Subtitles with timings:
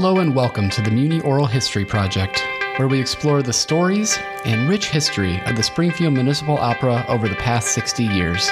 [0.00, 2.40] Hello and welcome to the Muni Oral History Project,
[2.76, 7.34] where we explore the stories and rich history of the Springfield Municipal Opera over the
[7.34, 8.48] past 60 years.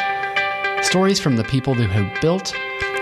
[0.83, 2.53] Stories from the people who have built,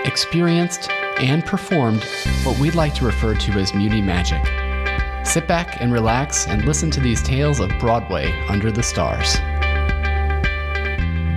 [0.05, 2.03] experienced, and performed
[2.43, 4.45] what we'd like to refer to as Muni magic.
[5.25, 9.37] Sit back and relax and listen to these tales of Broadway under the stars.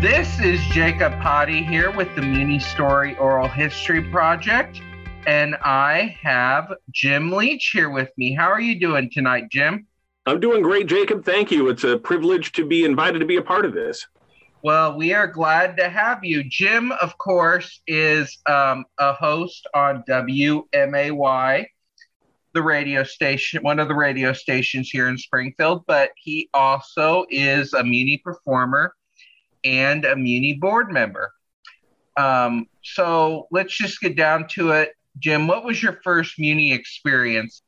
[0.03, 4.83] This is Jacob Potty here with the Muni Story Oral History Project,
[5.27, 8.35] and I have Jim Leach here with me.
[8.35, 9.87] How are you doing tonight, Jim?
[10.27, 11.25] I'm doing great, Jacob.
[11.25, 11.69] Thank you.
[11.69, 14.07] It's a privilege to be invited to be a part of this.
[14.63, 16.43] Well, we are glad to have you.
[16.45, 21.67] Jim, of course, is um, a host on WMAY,
[22.55, 27.73] the radio station, one of the radio stations here in Springfield, but he also is
[27.73, 28.95] a Muni performer
[29.65, 31.31] and a Muni board member.
[32.17, 34.91] Um, so let's just get down to it.
[35.19, 37.63] Jim, what was your first Muni experience?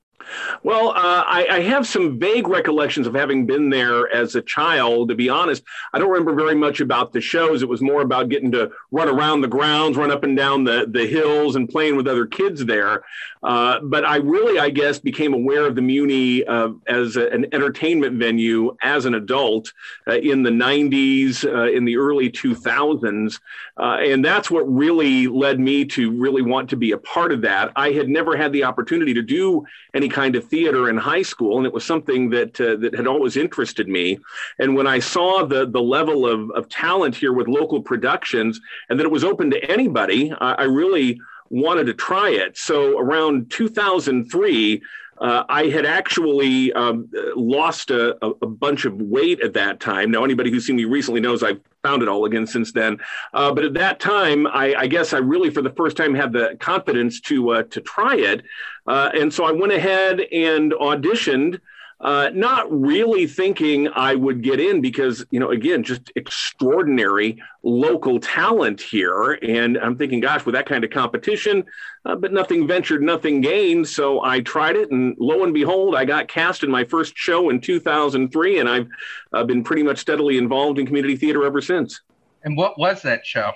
[0.62, 5.08] Well, uh, I, I, have some vague recollections of having been there as a child.
[5.08, 5.62] To be honest,
[5.92, 7.62] I don't remember very much about the shows.
[7.62, 10.86] It was more about getting to run around the grounds, run up and down the,
[10.88, 13.02] the hills, and playing with other kids there.
[13.42, 17.46] Uh, but I really, I guess, became aware of the Muni uh, as a, an
[17.52, 19.72] entertainment venue as an adult
[20.06, 23.40] uh, in the 90s, uh, in the early 2000s.
[23.78, 27.40] Uh, and that's what really led me to really want to be a part of
[27.42, 27.72] that.
[27.76, 31.56] I had never had the opportunity to do any kind of theater in high school,
[31.58, 34.18] and it was something that uh, that had always interested me.
[34.58, 38.98] And when I saw the the level of, of talent here with local productions, and
[38.98, 42.56] that it was open to anybody, I, I really wanted to try it.
[42.56, 44.82] So around 2003,
[45.20, 50.10] uh, I had actually um, lost a, a, bunch of weight at that time.
[50.10, 52.98] Now, anybody who's seen me recently knows I've found it all again since then.
[53.34, 56.32] Uh, but at that time, I, I, guess I really, for the first time, had
[56.32, 58.42] the confidence to uh, to try it,
[58.86, 61.60] uh, and so I went ahead and auditioned
[62.00, 68.18] uh, not really thinking I would get in because, you know, again, just extraordinary local
[68.18, 69.32] talent here.
[69.42, 71.64] And I'm thinking, gosh, with that kind of competition,
[72.06, 73.86] uh, but nothing ventured, nothing gained.
[73.86, 77.50] So I tried it, and lo and behold, I got cast in my first show
[77.50, 78.88] in 2003, and I've
[79.34, 82.00] uh, been pretty much steadily involved in community theater ever since.
[82.44, 83.52] And what was that show?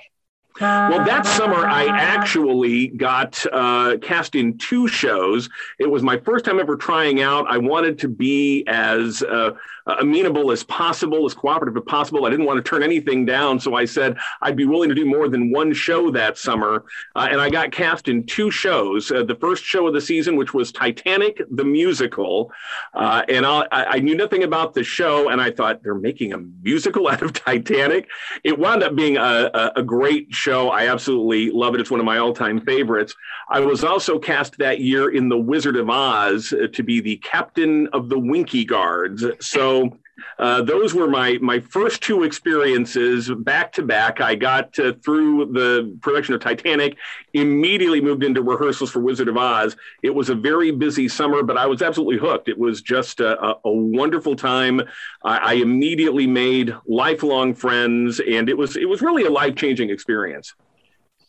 [0.60, 5.48] Well, that summer I actually got uh, cast in two shows.
[5.80, 7.46] It was my first time ever trying out.
[7.48, 9.50] I wanted to be as uh,
[9.86, 12.24] amenable as possible, as cooperative as possible.
[12.24, 15.04] I didn't want to turn anything down, so I said I'd be willing to do
[15.04, 16.84] more than one show that summer.
[17.16, 19.10] Uh, and I got cast in two shows.
[19.10, 22.52] Uh, the first show of the season, which was Titanic the musical,
[22.94, 26.38] uh, and I, I knew nothing about the show, and I thought they're making a
[26.38, 28.08] musical out of Titanic.
[28.44, 30.68] It wound up being a, a, a great show show.
[30.68, 31.80] I absolutely love it.
[31.80, 33.14] It's one of my all time favorites.
[33.48, 37.16] I was also cast that year in The Wizard of Oz uh, to be the
[37.16, 39.24] captain of the Winky Guards.
[39.40, 39.98] So
[40.38, 44.20] uh, those were my my first two experiences back to back.
[44.20, 46.96] I got uh, through the production of Titanic,
[47.32, 49.76] immediately moved into rehearsals for Wizard of Oz.
[50.02, 52.48] It was a very busy summer, but I was absolutely hooked.
[52.48, 54.82] It was just a, a, a wonderful time.
[55.24, 59.90] I, I immediately made lifelong friends, and it was it was really a life changing
[59.90, 60.54] experience.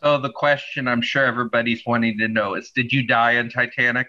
[0.03, 4.07] So the question I'm sure everybody's wanting to know is, did you die in Titanic?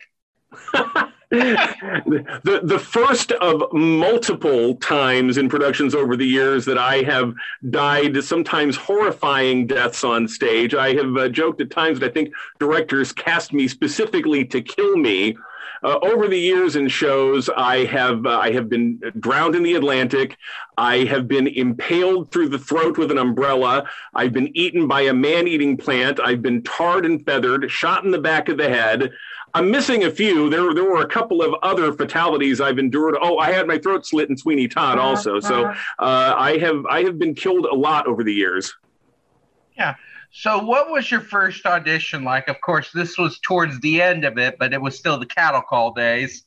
[1.31, 7.35] the the first of multiple times in productions over the years that I have
[7.71, 10.75] died sometimes horrifying deaths on stage.
[10.75, 14.97] I have uh, joked at times that I think directors cast me specifically to kill
[14.97, 15.37] me.
[15.83, 19.75] Uh, over the years in shows, I have uh, I have been drowned in the
[19.75, 20.37] Atlantic.
[20.79, 23.89] I have been impaled through the throat with an umbrella.
[24.15, 26.21] I've been eaten by a man-eating plant.
[26.21, 29.11] I've been tarred and feathered, shot in the back of the head.
[29.57, 30.51] I'm missing a few.
[30.51, 33.17] There, there were a couple of other fatalities I've endured.
[33.23, 35.41] Oh, I had my throat slit in Sweeney Todd also.
[35.41, 35.65] So
[35.99, 38.75] uh, I have, I have been killed a lot over the years.
[39.79, 39.95] Yeah.
[40.31, 42.49] So what was your first audition like?
[42.49, 45.63] Of course, this was towards the end of it, but it was still the cattle
[45.63, 46.45] call days.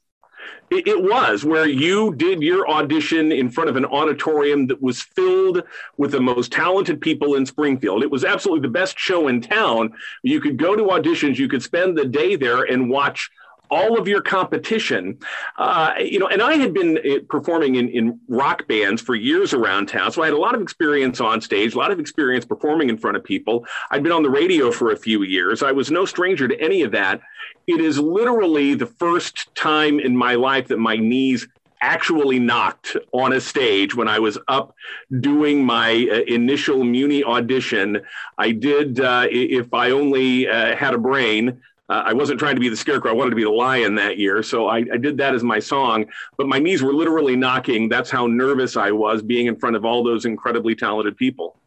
[0.70, 5.02] It, it was where you did your audition in front of an auditorium that was
[5.02, 5.64] filled
[5.98, 8.04] with the most talented people in Springfield.
[8.04, 9.94] It was absolutely the best show in town.
[10.24, 13.32] You could go to auditions, you could spend the day there and watch
[13.70, 15.18] all of your competition.
[15.58, 19.54] Uh, you know, and I had been uh, performing in, in rock bands for years
[19.54, 22.46] around town, so I had a lot of experience on stage, a lot of experience
[22.46, 23.66] performing in front of people.
[23.92, 25.64] I'd been on the radio for a few years.
[25.64, 27.22] I was no stranger to any of that.
[27.68, 31.48] It is literally the first time in my life that my knees
[31.82, 34.76] actually knocked on a stage when I was up
[35.20, 38.02] doing my uh, initial Muni audition.
[38.38, 42.60] I did, uh, if I only uh, had a brain, Uh, I wasn't trying to
[42.62, 43.12] be the scarecrow.
[43.12, 44.44] I wanted to be the lion that year.
[44.44, 46.06] So I, I, did that as my song,
[46.38, 47.90] but my knees were literally knocking.
[47.90, 51.58] That's how nervous I was being in front of all those incredibly talented people.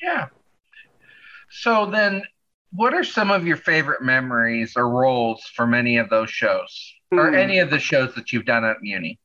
[0.00, 0.26] Yeah.
[1.50, 2.22] So then,
[2.72, 7.30] what are some of your favorite memories or roles from any of those shows or
[7.30, 7.34] hmm.
[7.34, 9.18] any of the shows that you've done at Muni?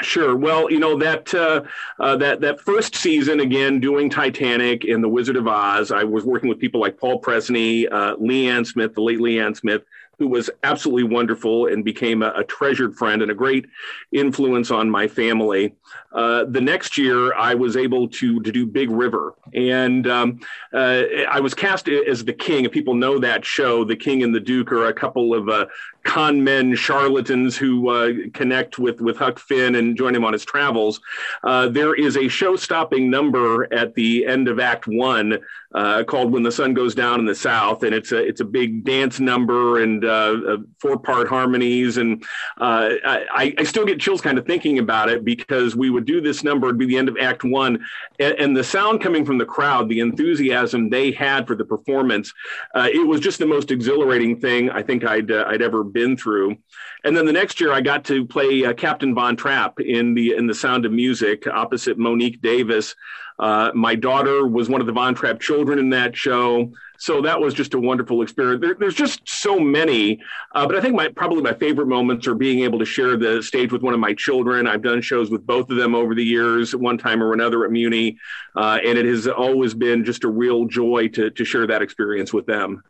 [0.00, 0.36] Sure.
[0.36, 1.62] Well, you know that uh,
[1.98, 6.24] uh, that that first season again, doing Titanic and The Wizard of Oz, I was
[6.24, 9.82] working with people like Paul Presney, uh, Leanne Smith, the late Leanne Smith,
[10.18, 13.66] who was absolutely wonderful and became a, a, treasured friend and a great
[14.10, 15.74] influence on my family.
[16.12, 20.40] Uh, the next year, I was able to, to do Big River, and um,
[20.72, 22.64] uh, I was cast as the king.
[22.64, 25.66] If people know that show, The King and the Duke are a couple of uh,
[26.08, 30.44] con men charlatans who uh, connect with, with Huck Finn and join him on his
[30.44, 31.00] travels.
[31.44, 35.38] Uh, there is a show stopping number at the end of Act One
[35.74, 38.44] uh, called "When the Sun Goes Down in the South," and it's a it's a
[38.44, 42.24] big dance number and uh, four part harmonies, and
[42.58, 46.22] uh, I, I, still get chills kind of thinking about it because we would do
[46.22, 47.84] this number, it'd be the end of Act One,
[48.18, 52.32] and, and the sound coming from the crowd, the enthusiasm they had for the performance,
[52.74, 56.56] uh, it was just the most exhilarating thing I think I'd I'd ever been through.
[57.04, 60.46] And then the next year, I got to play Captain Von Trapp in the in
[60.46, 62.94] the Sound of Music opposite Monique Davis.
[63.38, 66.72] Uh, my daughter was one of the Von Trapp children in that show.
[67.00, 68.60] So that was just a wonderful experience.
[68.60, 70.20] There, there's just so many,
[70.52, 73.40] uh, but I think my probably my favorite moments are being able to share the
[73.40, 74.66] stage with one of my children.
[74.66, 77.70] I've done shows with both of them over the years, one time or another at
[77.70, 78.18] Muni,
[78.56, 82.32] uh, and it has always been just a real joy to to share that experience
[82.32, 82.82] with them.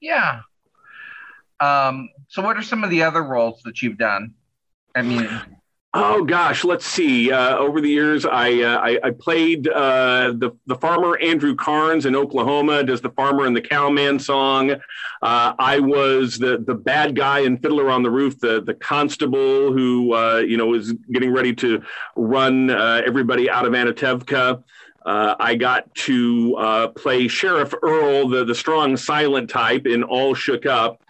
[0.00, 0.42] Yeah.
[1.60, 4.34] Um, so, what are some of the other roles that you've done?
[4.94, 5.28] I mean,
[5.92, 7.32] Oh gosh, let's see.
[7.32, 12.06] Uh, over the years, I uh, I, I, played uh, the the farmer Andrew Carnes
[12.06, 12.84] in Oklahoma.
[12.84, 14.70] Does the farmer and the cowman song?
[14.70, 19.72] Uh, I was the the bad guy in Fiddler on the Roof, the the constable
[19.72, 21.82] who uh, you know was getting ready to
[22.14, 24.62] run uh, everybody out of Anatevka.
[25.04, 31.02] I got to play Sheriff Earl, the the strong silent type in All Shook Up.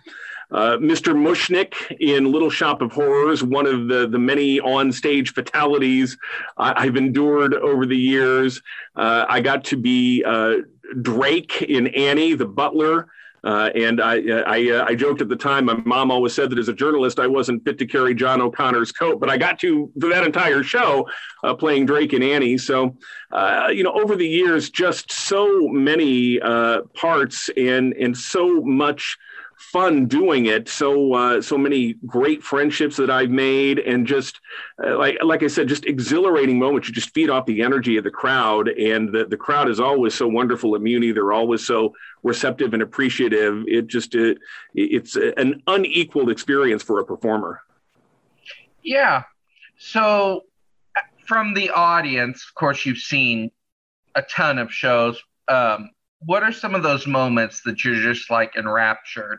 [0.52, 1.14] Uh, Mr.
[1.14, 6.18] Mushnik in Little Shop of Horrors, one of the, the many on-stage fatalities
[6.56, 8.60] I, have endured over the years.
[8.96, 10.56] Uh, I got to be uh,
[11.02, 13.08] Drake in Annie, the butler.
[13.42, 16.58] Uh, and I, I, uh, I, joked at the time, my mom always said that
[16.58, 19.90] as a journalist, I wasn't fit to carry John O'Connor's coat, but I got to,
[19.98, 21.08] for that entire show,
[21.58, 22.58] playing Drake and Annie.
[22.58, 22.98] So,
[23.70, 26.38] you know, over the years, just so many
[26.94, 29.16] parts and, and so much
[29.60, 30.68] fun doing it.
[30.68, 34.40] So uh, so many great friendships that I've made, and just
[34.82, 36.88] uh, like like I said, just exhilarating moments.
[36.88, 40.14] You just feed off the energy of the crowd, and the the crowd is always
[40.14, 41.12] so wonderful at Muni.
[41.12, 43.64] They're always so receptive and appreciative.
[43.66, 44.38] It just it,
[44.74, 47.62] it's an unequaled experience for a performer.
[48.82, 49.24] Yeah.
[49.78, 50.44] So
[51.26, 53.50] from the audience, of course, you've seen
[54.14, 55.22] a ton of shows.
[55.48, 55.90] Um,
[56.20, 59.38] what are some of those moments that you're just like enraptured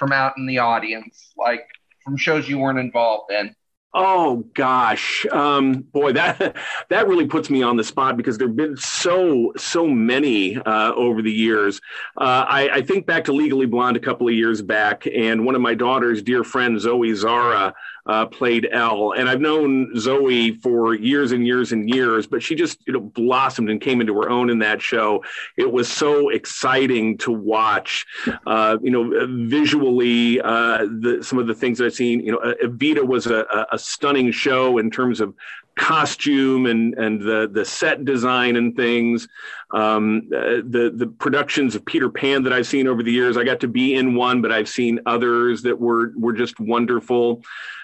[0.00, 1.68] from out in the audience, like
[2.02, 3.54] from shows you weren't involved in?
[3.92, 6.56] Oh gosh, um, boy, that
[6.88, 11.22] that really puts me on the spot because there've been so so many uh, over
[11.22, 11.80] the years.
[12.16, 15.56] Uh, I, I, think back to Legally Blonde a couple of years back, and one
[15.56, 17.74] of my daughter's dear friends, Zoe Zara,
[18.10, 22.56] uh, played Elle, and I've known Zoe for years and years and years, but she
[22.56, 25.22] just you know blossomed and came into her own in that show.
[25.56, 28.04] It was so exciting to watch.
[28.48, 32.18] Uh, you know, visually, uh, the, some of the things I've seen.
[32.18, 35.32] You know, Evita was a, a stunning show in terms of
[35.76, 39.28] costume and and the the set design and things.
[39.72, 43.36] Um, uh, the the productions of Peter Pan that I've seen over the years.
[43.36, 47.42] I got to be in one, but I've seen others that were were just wonderful.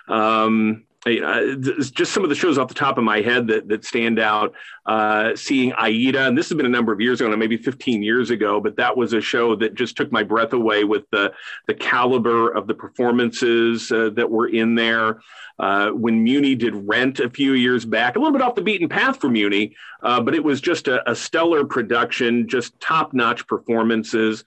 [0.09, 4.19] Um, just some of the shows off the top of my head that, that stand
[4.19, 4.53] out.
[4.87, 8.31] Uh, seeing Aida, and this has been a number of years ago, maybe 15 years
[8.31, 11.33] ago, but that was a show that just took my breath away with the,
[11.69, 15.21] the caliber of the performances uh, that were in there.
[15.59, 18.89] Uh, when Muni did Rent a few years back, a little bit off the beaten
[18.89, 23.47] path for Muni, uh, but it was just a, a stellar production, just top notch
[23.47, 24.45] performances.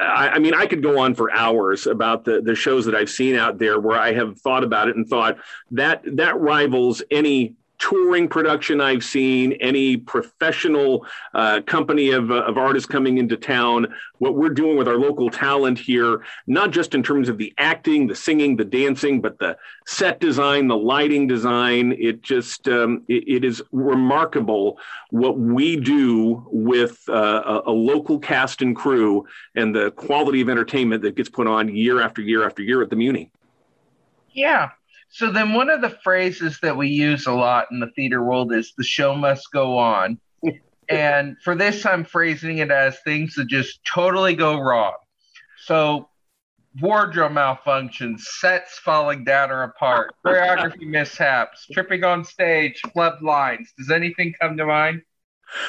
[0.00, 3.10] I, I, mean, I could go on for hours about the, the shows that I've
[3.10, 5.38] seen out there where I have thought about it and thought
[5.72, 12.56] that that rivals any touring production I've seen, any professional uh, company of, uh, of
[12.56, 13.86] artists coming into town,
[14.18, 18.06] what we're doing with our local talent here, not just in terms of the acting,
[18.06, 21.94] the singing, the dancing, but the set design, the lighting design.
[21.98, 24.78] It just, um, it, it is remarkable
[25.10, 30.48] what we do with uh, a, a local cast and crew and the quality of
[30.48, 33.30] entertainment that gets put on year after year after year at the Muni.
[34.32, 34.70] Yeah,
[35.14, 38.52] so then one of the phrases that we use a lot in the theater world
[38.52, 40.18] is the show must go on.
[40.88, 44.94] and for this, I'm phrasing it as things that just totally go wrong.
[45.66, 46.08] So
[46.80, 53.72] wardrobe malfunctions, sets falling down or apart, choreography mishaps, tripping on stage, flood lines.
[53.78, 55.02] Does anything come to mind?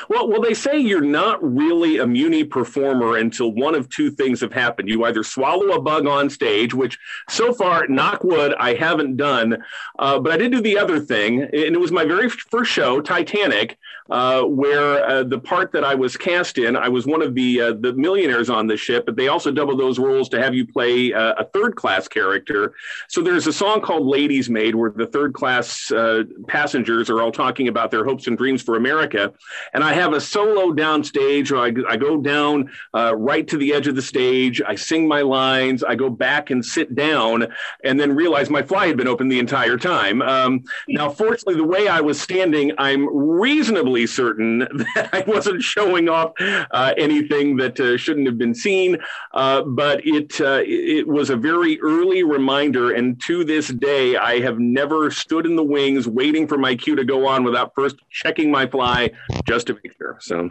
[0.10, 4.42] Well, well, they say you're not really a Muni performer until one of two things
[4.42, 4.90] have happened.
[4.90, 6.98] You either swallow a bug on stage, which
[7.30, 9.64] so far, knock wood, I haven't done,
[10.00, 13.02] uh, but I did do the other thing, and it was my very first show,
[13.02, 13.78] Titanic,
[14.10, 17.62] uh, where uh, the part that I was cast in, I was one of the
[17.62, 20.68] uh, the millionaires on the ship, but they also double those roles to have you
[20.68, 22.74] play uh, a third class character.
[23.08, 27.32] So there's a song called "Ladies Maid" where the third class uh, passengers are all
[27.32, 29.34] talking about their hopes and dreams for America,
[29.76, 31.52] and I have a solo downstage.
[31.56, 34.62] I, I go down uh, right to the edge of the stage.
[34.66, 35.84] I sing my lines.
[35.84, 37.48] I go back and sit down,
[37.84, 40.24] and then realize my fly had been open the entire time.
[40.24, 44.60] Um, now, fortunately, the way I was standing, I'm reasonably reasonably certain
[44.96, 48.98] that I wasn't showing off uh, anything that uh, shouldn't have been seen.
[49.34, 54.40] Uh, but it uh, it was a very early reminder, and to this day, I
[54.40, 57.98] have never stood in the wings waiting for my cue to go on without first
[58.10, 59.12] checking my fly
[59.46, 60.18] just to make sure.
[60.22, 60.50] So,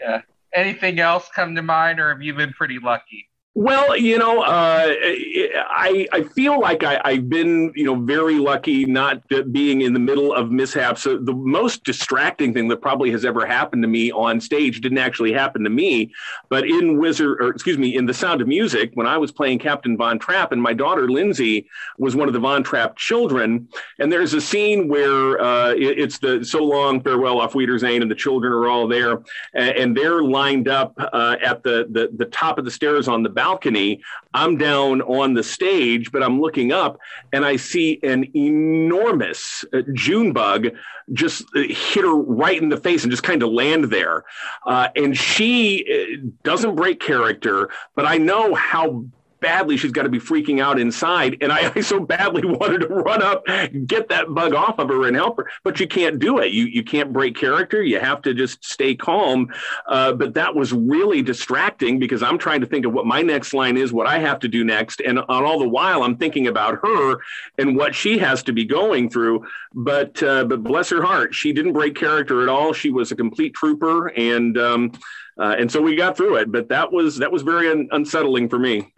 [0.00, 0.22] yeah.
[0.54, 3.28] Anything else come to mind, or have you been pretty lucky?
[3.58, 8.84] Well, you know, uh, I I feel like I, have been you know very lucky
[8.84, 11.04] not being in the middle of mishaps.
[11.04, 15.32] the most distracting thing that probably has ever happened to me on stage didn't actually
[15.32, 16.12] happen to me,
[16.50, 19.60] but in Wizard or excuse me, in The Sound of Music when I was playing
[19.60, 24.12] Captain Von Trapp and my daughter Lindsey was one of the Von Trapp children, and
[24.12, 28.16] there's a scene where uh, it, it's the so long farewell auf Wiedersehen and the
[28.16, 29.22] children are all there
[29.54, 33.22] and, and they're lined up uh, at the, the the top of the stairs on
[33.22, 34.00] the balcony balcony.
[34.34, 36.98] I'm down on the stage, but I'm looking up
[37.32, 40.68] and I see an enormous uh, June bug
[41.12, 44.24] just uh, hit her right in the face and just kind of land there.
[44.66, 49.04] Uh, and she uh, doesn't break character, but I know how
[49.46, 51.36] badly she's got to be freaking out inside.
[51.40, 53.44] And I, I, so badly wanted to run up,
[53.86, 56.50] get that bug off of her and help her, but you can't do it.
[56.52, 57.80] You you can't break character.
[57.80, 59.52] You have to just stay calm.
[59.86, 63.54] Uh, but that was really distracting because I'm trying to think of what my next
[63.54, 66.48] line is, what I have to do next, and on all the while I'm thinking
[66.48, 67.18] about her
[67.58, 69.46] and what she has to be going through.
[69.74, 72.72] But uh, but bless her heart, she didn't break character at all.
[72.72, 74.92] She was a complete trooper, and um,
[75.38, 76.50] uh, and so we got through it.
[76.50, 78.92] But that was that was very un- unsettling for me.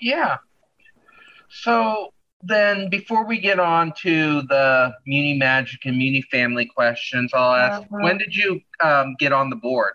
[0.00, 0.38] Yeah.
[1.48, 2.12] So
[2.42, 7.82] then, before we get on to the Muni Magic and Muni family questions, I'll ask
[7.82, 7.98] uh-huh.
[8.02, 9.94] when did you um, get on the board?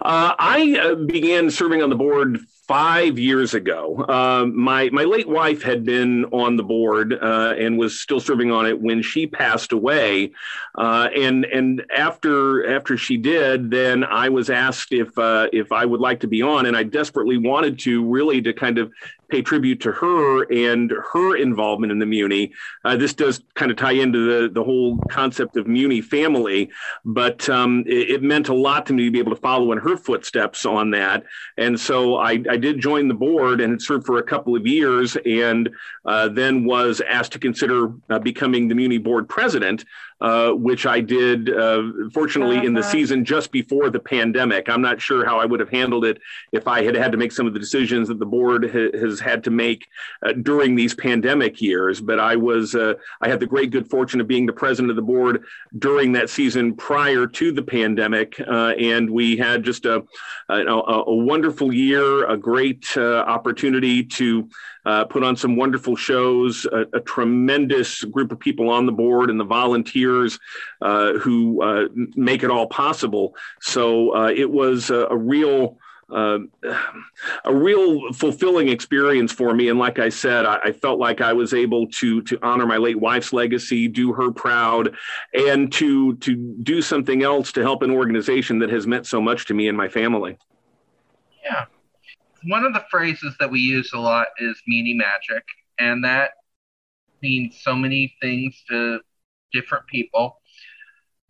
[0.00, 2.40] Uh, I uh, began serving on the board
[2.72, 4.02] five years ago.
[4.08, 8.50] Um, my my late wife had been on the board uh, and was still serving
[8.50, 10.32] on it when she passed away.
[10.74, 15.84] Uh, and and after after she did, then I was asked if uh, if I
[15.84, 18.90] would like to be on, and I desperately wanted to really to kind of
[19.32, 22.52] pay tribute to her and her involvement in the Muni.
[22.84, 26.68] Uh, this does kind of tie into the, the whole concept of Muni family,
[27.06, 29.78] but um, it, it, meant a lot to me to be able to follow in
[29.78, 31.24] her footsteps on that.
[31.56, 35.16] And so I, I did join the board and served for a couple of years
[35.24, 35.70] and
[36.04, 39.84] uh, then was asked to consider uh, becoming the Muni board president.
[40.22, 41.82] Uh, which I did, uh,
[42.14, 42.66] fortunately, uh-huh.
[42.66, 42.90] in the uh-huh.
[42.92, 44.68] season just before the pandemic.
[44.68, 46.20] I'm not sure how I would have handled it
[46.52, 49.18] if I had had to make some of the decisions that the board ha- has
[49.22, 49.86] had to make
[50.22, 52.00] uh, during these pandemic years.
[52.00, 54.96] But I was, uh, I had the great good fortune of being the president of
[54.96, 55.44] the board
[55.78, 60.04] during that season prior to the pandemic, and we had just a,
[60.48, 64.48] a, a, wonderful year, a great opportunity to
[64.84, 69.30] uh, put on some wonderful shows, a, a, tremendous group of people on the board
[69.30, 70.38] and the volunteers
[70.80, 73.34] uh, who uh, make it all possible.
[73.60, 75.78] So uh, it was a, a real.
[76.12, 76.38] Uh,
[77.44, 81.32] a real fulfilling experience for me, and like I said, I, I, felt like I
[81.32, 84.94] was able to to honor my late wife's legacy, do her proud,
[85.32, 89.46] and to to do something else to help an organization that has meant so much
[89.46, 90.36] to me and my family.
[91.44, 91.64] Yeah,
[92.44, 95.44] one of the phrases that we use a lot is Muni magic,
[95.78, 96.32] and that
[97.22, 99.00] means so many things to
[99.52, 100.41] different people.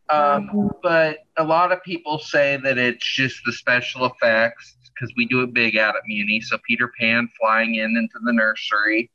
[0.09, 5.26] Um, but a lot of people say that it's just the special effects because we
[5.26, 6.40] do it big out at Muni.
[6.40, 9.11] So Peter Pan flying in into the nursery,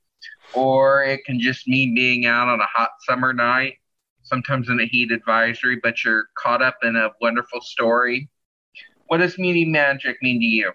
[0.53, 3.75] or it can just mean being out on a hot summer night,
[4.24, 8.29] sometimes in a heat advisory, but you're caught up in a wonderful story.
[9.08, 10.72] What does Muni Magic mean to you?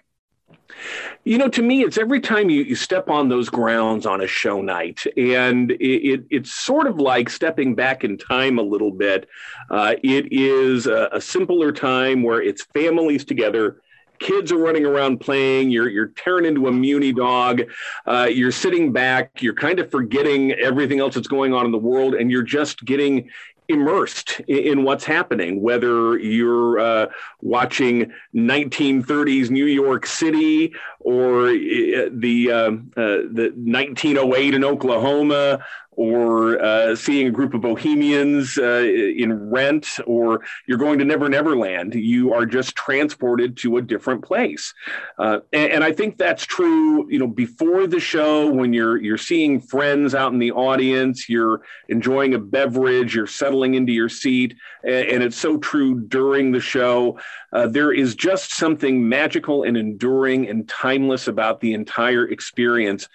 [1.23, 4.27] You know, to me, it's every time you, you step on those grounds on a
[4.27, 8.91] show night, and it, it it's sort of like stepping back in time a little
[8.91, 9.29] bit.
[9.69, 13.77] Uh, it is a, a simpler time where it's families together
[14.19, 17.63] kids are running around playing you're you're tearing into a muni dog
[18.05, 21.77] uh, you're sitting back you're kind of forgetting everything else that's going on in the
[21.77, 23.29] world and you're just getting
[23.67, 27.07] immersed in, what's happening, whether you're uh,
[27.41, 35.63] watching 1930s New York City or uh, the uh, uh, the 1908 in Oklahoma
[35.95, 41.29] or uh, seeing a group of bohemians uh, in Rent, or you're going to Never
[41.29, 41.93] Never Land.
[41.93, 44.73] You are just transported to a different place,
[45.17, 47.09] uh, and, and, I think that's true.
[47.11, 51.61] You know, before the show, when you're you're seeing friends out in the audience, you're
[51.89, 56.61] enjoying a beverage, you're settling into your seat, and, and it's so true during the
[56.61, 57.19] show.
[57.51, 63.07] Uh, there is just something magical and enduring and timeless about the entire experience.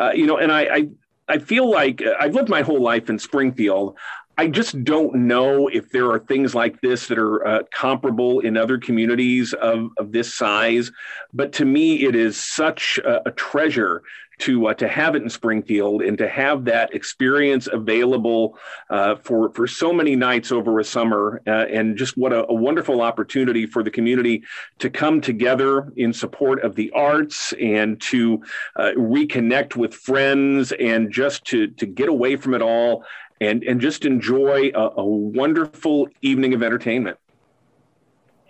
[0.00, 0.88] Uh, you know, and I, I
[1.28, 3.96] I feel like uh, I've lived my whole life in Springfield.
[4.38, 8.56] I just don't know if there are things like this that are uh, comparable in
[8.56, 10.92] other communities of, of this size.
[11.32, 14.02] But to me, it is such a, a treasure
[14.38, 18.58] to uh, to have it in Springfield and to have that experience available
[18.90, 22.54] uh, for for so many nights over a summer, uh, and just what a, a,
[22.54, 24.42] wonderful opportunity for the community
[24.78, 28.42] to come together in support of the arts and to
[28.76, 33.04] uh, reconnect with friends and just to to get away from it all
[33.40, 37.18] and and just enjoy a, a wonderful evening of entertainment.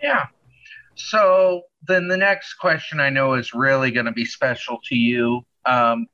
[0.01, 0.27] Yeah.
[0.95, 5.45] So then the next question I know is really going to be special to you
[5.67, 6.07] um,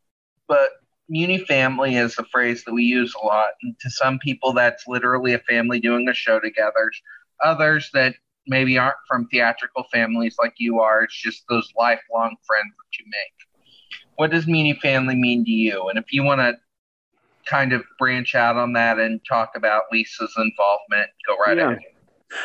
[0.48, 0.70] but
[1.10, 3.52] Muni family is a phrase that we use a lot.
[3.62, 6.92] And to some people, that's literally a family doing a show together.
[7.44, 8.16] Others that
[8.48, 13.06] maybe aren't from theatrical families like you are, it's just those lifelong friends that you
[13.08, 14.00] make.
[14.16, 15.88] What does Muni family mean to you?
[15.90, 16.56] And if you want to
[17.46, 21.72] kind of branch out on that and talk about Lisa's involvement, go right yeah.
[21.72, 21.93] ahead.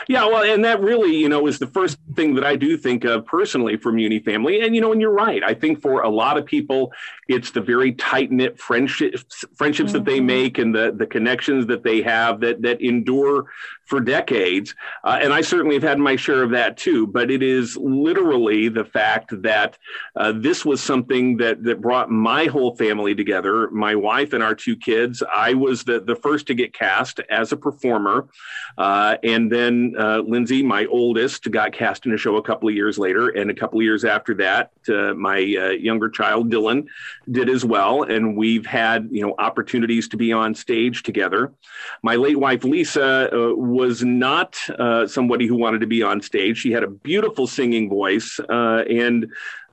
[0.09, 3.05] Yeah, well, and that really, you know, is the first thing that I do think
[3.05, 4.61] of personally for Muni family.
[4.61, 5.43] And you know, and you're right.
[5.43, 6.93] I think for a lot of people,
[7.29, 9.99] it's the very tight knit friendships friendships mm-hmm.
[9.99, 10.27] that they mm-hmm.
[10.27, 13.47] make and the the connections that they have that that endure
[13.89, 14.75] for decades.
[15.03, 17.07] Uh, and I certainly have had my share of that too.
[17.07, 19.79] But it is literally the fact that
[20.15, 23.71] uh, this was something that that brought my whole family together.
[23.71, 25.23] My wife and our two kids.
[25.35, 28.29] I was the the first to get cast as a performer,
[28.77, 32.75] uh, and then uh, Lindsey, my oldest, got cast in a show a couple of
[32.75, 36.87] years later, and a couple of years after that, uh, my uh, younger child Dylan
[37.31, 38.03] did as well.
[38.03, 41.55] And we've had you know opportunities to be on stage together.
[42.03, 43.31] My late wife Lisa
[43.79, 46.59] was not uh, somebody who wanted to be on stage.
[46.59, 49.19] She had a beautiful singing voice uh, and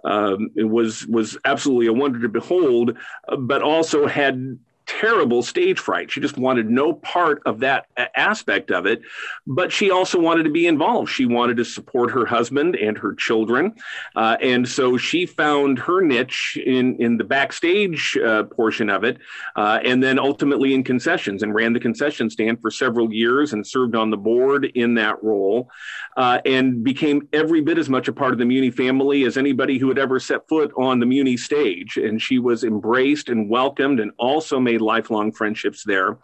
[0.04, 2.96] um, it was was absolutely a wonder to behold,
[3.28, 6.12] uh, but also had terrible stage fright.
[6.12, 9.02] She just wanted no part of that aspect of it,
[9.46, 11.10] but she also wanted to be involved.
[11.10, 13.74] She wanted to support her husband and her children,
[14.16, 19.18] uh, and so she found her niche in in the backstage uh, portion of it,
[19.56, 23.66] uh, and then ultimately in concessions and ran the concession stand for several years and
[23.66, 25.70] served on the board in that role,
[26.18, 29.78] uh, and became every bit as much a part of the Muni family as anybody
[29.78, 31.98] who had ever set foot on the Muni stage.
[31.98, 36.18] And she was embraced and welcomed, and also made made lifelong friendships there.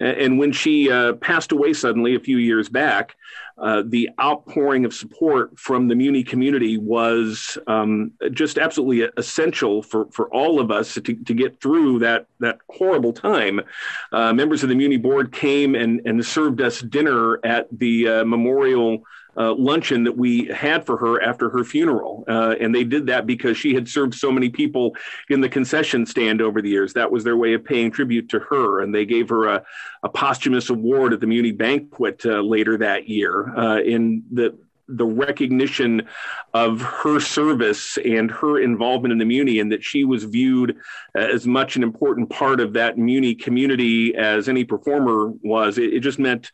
[0.00, 3.16] And when she uh, passed away suddenly a few years back,
[3.58, 10.06] uh, the outpouring of support from the Muni community was um, just absolutely essential for,
[10.10, 13.60] for all of us to, to get through that, that horrible time.
[14.12, 18.24] Uh, members of the Muni board came and, and served us dinner at the uh,
[18.24, 19.02] memorial
[19.36, 22.24] uh, luncheon that we had for her after her funeral.
[22.28, 24.94] Uh, and they did that because she had served so many people
[25.28, 26.92] in the concession stand over the years.
[26.92, 28.80] That was their way of paying tribute to her.
[28.80, 29.62] And they gave her a,
[30.02, 33.56] a posthumous award at the Muni banquet uh, later that year.
[33.56, 34.58] Uh, in the
[34.96, 36.02] the recognition
[36.54, 40.76] of her service and her involvement in the Muni, and that she was viewed
[41.14, 45.78] as much an important part of that Muni community as any performer was.
[45.78, 46.50] It, it just meant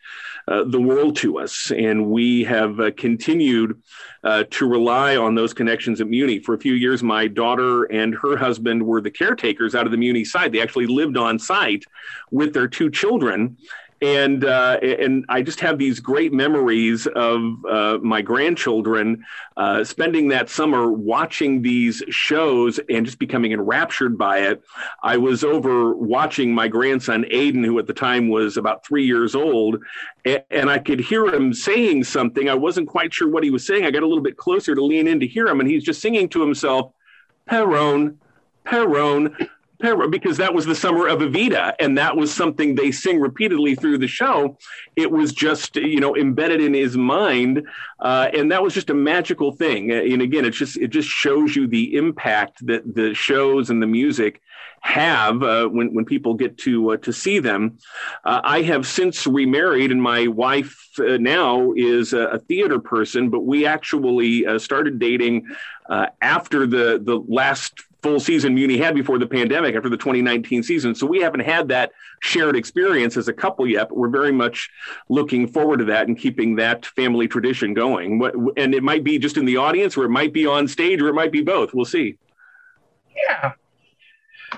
[0.48, 3.80] uh, the world to us, and we have uh, continued
[4.22, 6.38] uh, to rely on those connections at Muni.
[6.38, 9.98] For a few years, my daughter and her husband were the caretakers out of the
[9.98, 10.52] Muni side.
[10.52, 11.84] They actually lived on site
[12.30, 13.56] with their two children
[14.02, 19.24] and uh, and I just have these great memories of uh, my grandchildren
[19.56, 24.62] uh, spending that summer watching these shows and just becoming enraptured by it.
[25.02, 29.34] I was over watching my grandson Aiden, who at the time was about three years
[29.34, 29.82] old,
[30.24, 32.48] and, and I could hear him saying something.
[32.48, 33.86] I wasn't quite sure what he was saying.
[33.86, 36.02] I got a little bit closer to lean in to hear him, and he's just
[36.02, 36.92] singing to himself,
[37.48, 38.16] "Perón,
[39.78, 43.74] Perón." because that was the summer of Evita, and that was something they sing repeatedly
[43.74, 44.56] through the show.
[44.96, 47.66] It was just you know embedded in his mind,
[48.00, 49.90] uh, and that was just a magical thing.
[49.92, 53.86] And again, it just it just shows you the impact that the shows and the
[53.86, 54.40] music
[54.86, 57.78] have uh, when when people get to uh, to see them.
[58.24, 63.28] Uh, I have since remarried, and my wife uh, now is a, a, theater person,
[63.28, 65.46] but we actually uh, started dating
[66.20, 70.94] after the the last full season Muni had before the pandemic after the 2019 season.
[70.94, 71.90] So we haven't had that
[72.20, 74.70] shared experience as a couple yet, but we're very much
[75.08, 78.22] looking forward to that and keeping that family tradition going.
[78.56, 81.08] And it might be just in the audience or it might be on stage or
[81.08, 81.74] it might be both.
[81.74, 82.16] We'll see.
[83.28, 83.52] Yeah.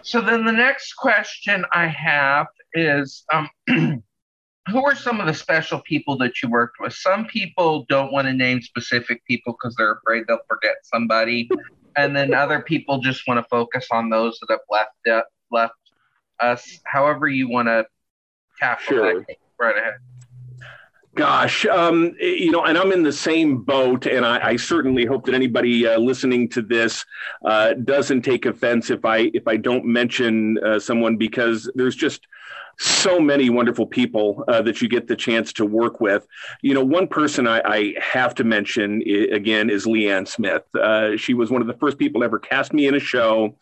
[0.03, 5.81] So then the next question I have is um, who are some of the special
[5.87, 6.93] people that you worked with?
[6.93, 11.49] Some people don't want to name specific people because they're afraid they'll forget somebody
[11.99, 15.75] and then other people just want to focus on those that have left uh, left
[16.41, 16.79] us.
[16.85, 17.85] However, you want to
[18.59, 19.21] tackle sure.
[19.21, 19.37] that.
[19.59, 19.95] Right ahead.
[21.17, 25.27] Gosh, um, you know, and I'm in the same boat, and I, I certainly hope
[25.27, 27.05] that anybody uh, listening to this
[27.45, 32.29] uh, doesn't take offense if I if I don't mention uh, someone because there's just
[32.79, 36.27] so many wonderful people uh, that you get the chance to work with.
[36.63, 40.63] You know, one person I, I have to mention again is Leanne Smith.
[40.75, 43.57] Uh, she was one of the first people to ever cast me in a show.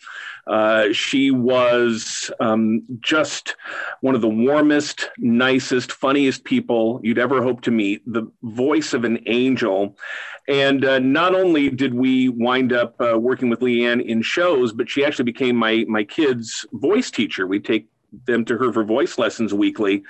[0.47, 3.57] Uh, she was um, just
[4.01, 9.05] one of the warmest, nicest, funniest people you'd ever hope to meet, the voice of
[9.05, 9.97] an angel.
[10.49, 14.89] And uh, not only did we wind up uh, working with Leanne in shows, but
[14.89, 17.49] she actually became my my kids' voice teacher.
[17.49, 17.89] We take
[18.27, 20.03] them to her for voice lessons weekly.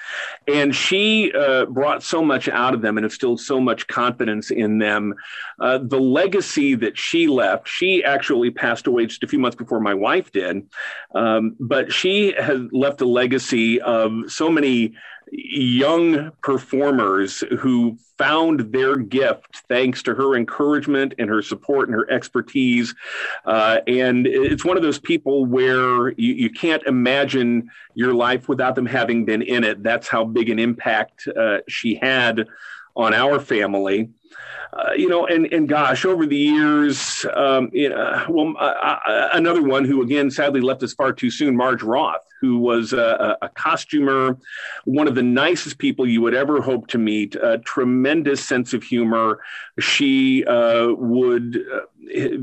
[0.46, 4.78] And she uh, brought so much out of them and instilled so much confidence in
[4.78, 5.14] them.
[5.60, 9.80] Uh, the legacy that she left, she actually passed away just a few months before
[9.80, 10.68] my wife did.
[11.14, 14.94] Um, but she has left a legacy of so many
[15.32, 22.10] young performers who found their gift thanks to her encouragement and her support and her
[22.10, 22.94] expertise.
[23.44, 28.74] Uh, and it's one of those people where you, you, can't imagine your life without
[28.74, 29.82] them having been in it.
[29.82, 32.46] That's how big an impact uh, she had
[32.94, 34.10] on our family.
[34.72, 39.28] Uh, you know, and and gosh, over the years, um, you know, well, uh, uh,
[39.32, 43.36] another one who again sadly left us far too soon, Marge Roth, who was a,
[43.40, 44.38] a, costumer,
[44.84, 48.82] one of the nicest people you would ever hope to meet, a tremendous sense of
[48.82, 49.40] humor.
[49.78, 51.80] She uh, would uh,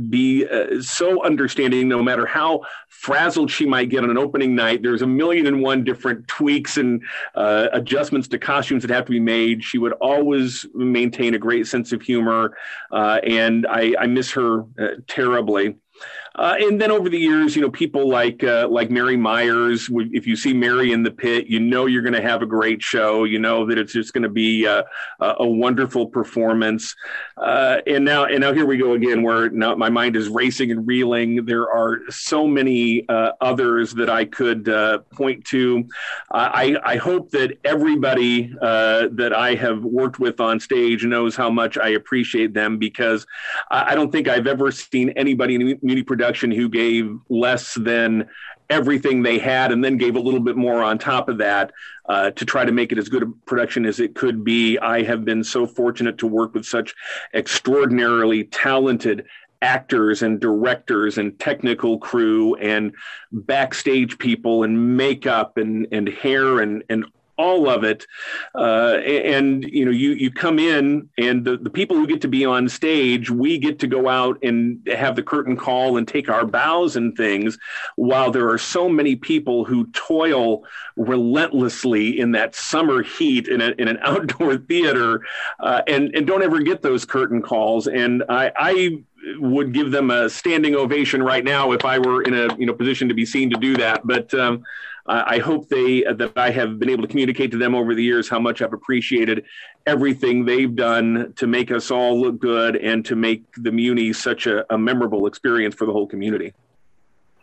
[0.10, 4.82] be uh, so understanding no matter how frazzled she might get on an opening night.
[4.82, 7.02] There's a million and one different tweaks and
[7.36, 9.63] uh, adjustments to costumes that have to be made.
[9.63, 12.56] She would always maintain a great sense of humor,
[12.91, 15.76] uh, and I, I, miss her uh, terribly.
[16.36, 19.88] Uh, and then over the years, you know, people like uh, like Mary Myers.
[19.91, 22.82] If you see Mary in the pit, you know you're going to have a great
[22.82, 23.24] show.
[23.24, 24.84] You know that it's just going to be uh,
[25.19, 26.96] a wonderful performance.
[27.38, 30.72] Uh, and now, and now here we go again, where now my mind is racing
[30.72, 31.46] and reeling.
[31.46, 35.88] There are so many uh, others that I could uh, point to.
[36.32, 41.78] I, I hope that everybody that I have worked with on stage knows how much
[41.78, 43.28] I appreciate them because
[43.69, 47.73] I, I don't think I've ever seen anybody in Muni production production who gave less
[47.73, 48.29] than
[48.69, 51.73] everything they had and then gave a little bit more on top of that
[52.07, 54.79] uh, to try to make it as good a production as it could be.
[54.79, 56.95] I have been so fortunate to work with such
[57.33, 59.25] extraordinarily talented
[59.62, 62.95] actors and directors and technical crew and
[63.33, 67.03] backstage people and makeup and, and hair and, and
[67.38, 68.06] all of it.
[68.56, 72.28] Uh, and, you know, you, you come in and the, the people who get to
[72.28, 76.30] be on stage, we get to go out and have the curtain call and take
[76.30, 77.58] our bows and things
[77.96, 80.63] while there are so many people who toil
[80.96, 85.22] relentlessly in that summer heat in, a, in an outdoor theater
[85.60, 87.88] uh, and, and don't ever get those curtain calls.
[87.88, 89.04] And I, I
[89.39, 92.74] would give them a standing ovation right now if I were in a you know
[92.74, 94.06] position to be seen to do that.
[94.06, 94.63] But um,
[95.06, 98.30] I hope they that I have been able to communicate to them over the years
[98.30, 99.44] how much I've appreciated
[99.86, 104.48] everything they've done to make us all look good and to make the Muni such
[104.48, 106.54] a, a memorable experience for the whole community.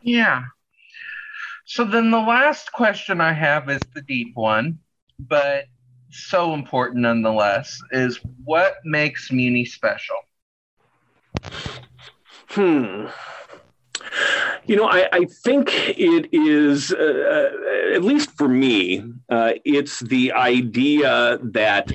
[0.01, 0.45] Yeah.
[1.67, 4.79] So then the last question I have is the deep one,
[5.19, 5.67] but
[6.11, 10.17] so important nonetheless, is what makes Muni special?
[12.49, 13.07] Hmm.
[14.67, 20.01] You know, I, I think it is, uh, uh, at least for me, uh, it's
[20.01, 21.91] the idea that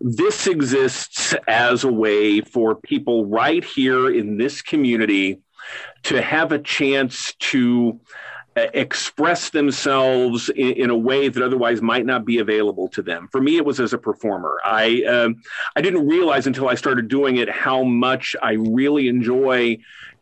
[0.00, 5.40] this exists as a way for people right here in this community
[6.04, 8.00] to have a chance to
[8.56, 13.28] uh, express themselves in, in, a way that otherwise might not be available to them.
[13.30, 14.58] For me, it was as a performer.
[14.64, 15.36] I um,
[15.76, 19.78] I didn't realize until I started doing it how much I really enjoy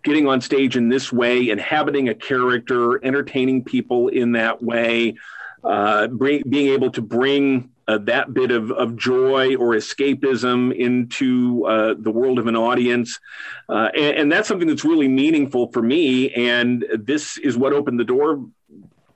[0.07, 5.17] getting on stage in this way, inhabiting a character, entertaining people in that way,
[5.65, 11.67] uh, bring, being able to bring uh, that bit of, of joy or escapism into
[11.67, 13.19] uh, the world of an audience.
[13.69, 16.31] Uh, and, and, that's something that's really meaningful for me.
[16.35, 18.45] And this is what opened the door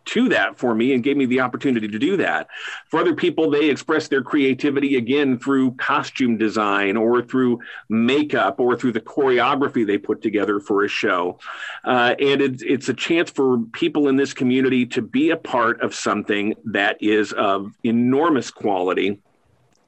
[0.06, 2.48] to that for me and gave me the opportunity to do that.
[2.88, 8.76] For other people, they express their creativity again through costume design or through makeup or
[8.76, 11.38] through the choreography they put together for a show.
[11.84, 15.80] Uh, and it, it's a chance for people in this community to be a part
[15.80, 19.20] of something that is of enormous quality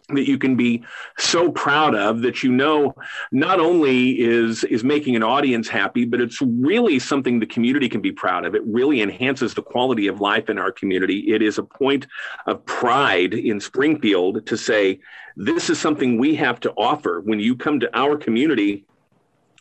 [0.09, 0.83] that you can be
[1.19, 2.95] so proud of that you know
[3.31, 8.01] not only is is making an audience happy but it's really something the community can
[8.01, 8.55] be proud of.
[8.55, 11.33] It really enhances the quality of life in our community.
[11.33, 12.07] It is a point
[12.47, 15.01] of pride in springfield to say
[15.37, 17.21] this is something we have to offer.
[17.21, 18.85] When you come to our community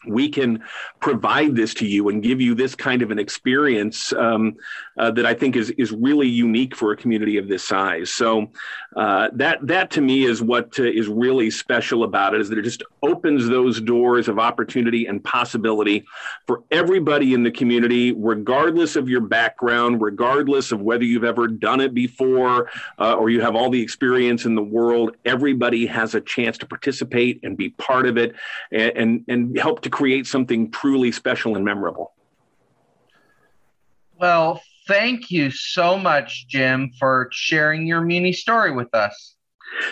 [0.07, 0.63] we can
[0.99, 4.55] provide this to you and give you this kind of an experience um,
[4.97, 8.11] uh, that I think is is really unique for a community of this size.
[8.11, 8.51] So
[8.95, 12.57] uh, that that to me is what uh, is really special about it is that
[12.57, 16.03] it just opens those doors of opportunity and possibility
[16.47, 21.79] for everybody in the community, regardless of your background, regardless of whether you've ever done
[21.79, 25.15] it before uh, or you have all the experience in the world.
[25.25, 28.35] Everybody has a chance to participate and be part of it
[28.71, 32.13] and and, and help to create something truly special and memorable.
[34.19, 39.36] Well, thank you so much, Jim, for sharing your Muni story with us.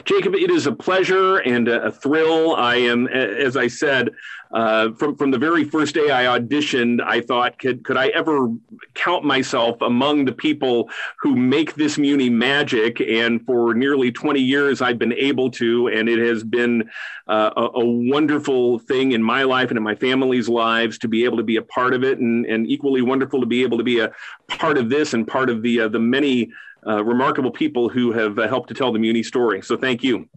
[0.03, 2.55] Jacob, it is a pleasure and a, thrill.
[2.55, 4.09] I am, as I said,
[4.51, 8.51] uh, from from the very first day I auditioned, I thought, could could I ever
[8.95, 12.99] count myself among the people who make this Muni magic?
[12.99, 16.89] And for nearly 20 years, I've been able to, and it has been
[17.27, 21.25] uh, a, a, wonderful thing in my life and in my family's lives to be
[21.25, 23.83] able to be a part of it, and, and equally wonderful to be able to
[23.83, 24.11] be a
[24.47, 26.51] part of this and part of the uh, the many
[26.87, 29.61] uh, remarkable people who have uh, helped to tell the Muni story.
[29.61, 30.27] So thank you.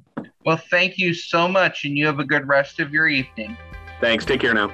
[0.44, 3.56] Well, thank you so much, and you have a good rest of your evening.
[4.02, 4.24] Thanks.
[4.24, 4.68] Take care now.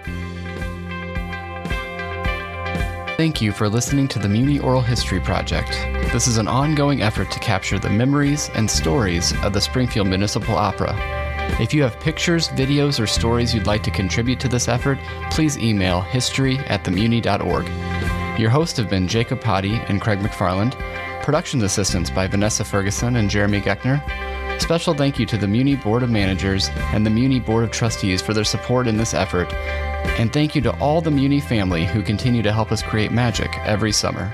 [3.19, 5.71] Thank you for listening to the Muni Oral History Project.
[6.13, 10.55] This is an ongoing effort to capture the memories and stories of the Springfield Municipal
[10.55, 10.95] Opera.
[11.61, 14.99] If you have pictures, videos, or stories you'd like to contribute to this effort,
[15.31, 17.67] please email history at themuni.org.
[18.41, 20.73] Your hosts have been Jacob Potty and Craig McFarland.
[21.23, 24.01] Production assistance by Vanessa Ferguson and Jeremy Geckner.
[24.59, 28.21] Special thank you to the Muni Board of Managers and the Muni Board of Trustees
[28.21, 29.53] for their support in this effort.
[30.19, 33.51] And thank you to all the Muni family who continue to help us create magic
[33.61, 34.31] every summer.